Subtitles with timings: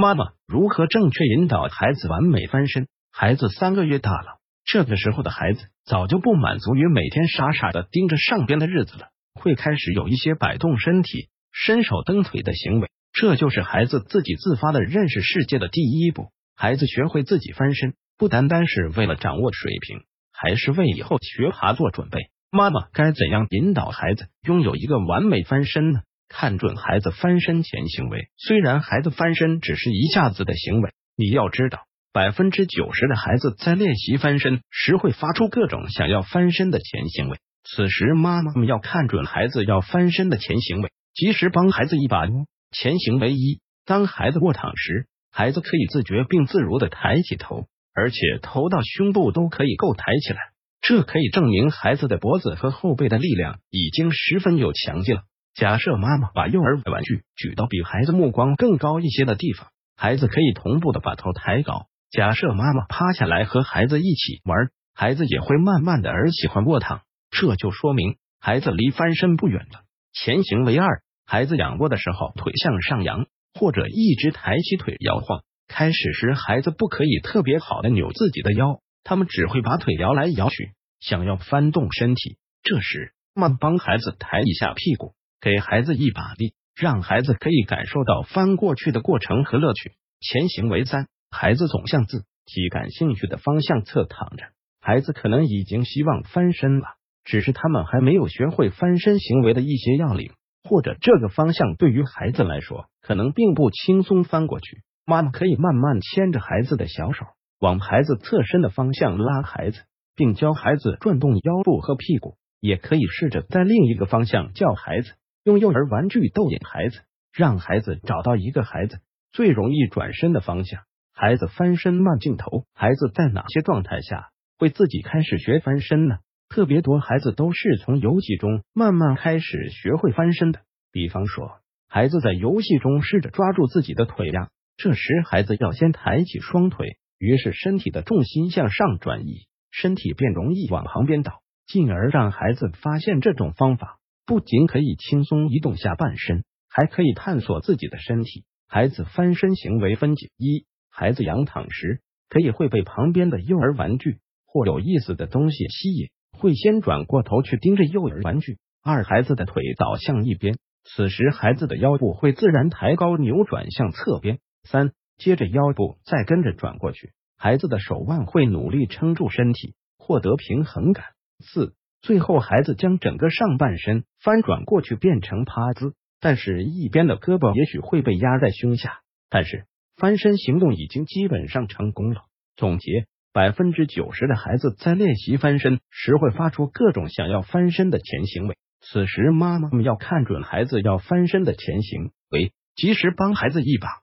[0.00, 2.88] 妈妈如何正确引导孩子完美翻身？
[3.12, 12.88] 孩子三个月大了，这个时候的孩子早就不满足于每天傻傻的盯着上边的日子了，会开始有一些摆动身体、伸手蹬腿的行为。
[13.12, 16.30] 这就是孩子自己自发的认识世界的第一步。
[16.56, 19.98] 孩子学会自己翻身，不单单是为了掌握水平，
[20.32, 22.30] 还是为以后学爬做准备。
[22.50, 26.00] 妈妈该怎样引导孩子拥有一个完美翻身呢？
[26.30, 28.28] 看准孩子翻身前行为。
[28.38, 31.80] 虽然孩子翻身只是一下子的行为，你要知道，
[32.12, 37.38] 百分之九十的孩子在练习翻身时会发出各种想要翻身的前行为。
[37.64, 42.26] 此时，妈妈们要看准孩子要翻身的前行为，及时帮孩子一把。
[42.72, 50.38] 前行为一：当孩子卧躺时，孩子可以自觉并自如的抬起头，而且头到胸部都可以够抬起来。
[50.80, 55.22] 这可以证明孩子的脖子和后背的力量已经十分有强劲了。
[55.60, 61.84] 假设妈妈把幼儿玩具举到比孩子目光更高一些的地方，孩子可以同步的把头抬高。
[62.10, 69.82] 假设妈妈趴下来和孩子一起玩，孩子也会慢慢的而喜欢卧躺，这就说明孩子离翻身不远了。
[70.14, 71.02] 前行为二。
[71.26, 75.42] 孩子仰卧的时候，腿向上扬，或者一直抬起腿摇晃。
[75.68, 82.38] 开始时，孩子不可以特别好的扭自己的腰，他们只会把腿摇来摇去，想要翻动身体。
[82.62, 89.92] 这时，慢帮孩子抬一下屁股，给孩子一把力，让孩子可以感受到翻过去的过程和乐趣。
[90.20, 94.44] 前行为三，孩子总向自己感兴趣的方向侧躺着。
[94.82, 96.84] 孩子可能已经希望翻身了，
[97.24, 100.32] 只是他们还没有学会翻身行为的一些要领。
[100.62, 107.24] 或者这个方向对于孩子来说可能并不轻松翻过去，妈妈可以慢慢牵着孩子的小手，
[107.58, 109.80] 往孩子侧身的方向拉孩子，
[110.14, 112.36] 并教孩子转动腰部和屁股。
[112.60, 117.00] 也可以试着在另一个方向叫孩子，用幼儿玩具逗引孩子，
[117.32, 119.00] 让孩子找到一个孩子
[119.32, 120.82] 最容易转身的方向。
[121.12, 126.18] 孩子翻身慢镜头，孩子在哪些状态下会自己开始学翻身呢？
[126.48, 130.60] 特别多孩子都是从游戏中慢慢开始学会翻身的。
[130.90, 143.99] 比方说，孩子在游戏中试着抓住自己的腿呀，这时孩子要先抬起双腿，于是身体的重心向上转移，身体便容易往旁边倒，进而让孩子发现这种方法
[144.30, 148.44] 不仅可以轻松移动下半身，还可以探索自己的身体。
[148.68, 156.10] 孩子翻身行为分解：一、孩子仰躺时，可以会被旁边的幼儿玩具或有意思的东西吸引。
[156.38, 158.58] 会先转过头去盯着幼儿玩具。
[158.84, 164.38] 二孩子的腿倒向一边，此时孩子的腰部会自然抬高，扭转向侧边。
[164.62, 171.06] 三接着腰部再跟着转过去，孩子的手腕会努力撑住身体，获得平衡感。
[171.40, 179.66] 四最后孩子将整个上半身翻转过去变成趴姿，但是一边的胳膊也许会被压在胸下，但是
[179.96, 182.22] 翻身行动已经基本上成功了。
[182.56, 183.06] 总结。
[183.32, 193.99] 百分之九十的孩子在练习翻身时会发出各种想要翻身的前行为，此时妈妈们要看准孩子要翻身的前行为，及时帮孩子一把。